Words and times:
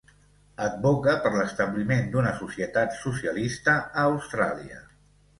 Advoca 0.67 1.11
per 1.25 1.31
l'establiment 1.33 2.07
d'una 2.15 2.31
societat 2.39 2.95
socialista 3.01 3.75
a 3.81 4.07
Austràlia. 4.13 4.81